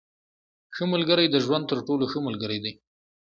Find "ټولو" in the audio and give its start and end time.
1.87-2.03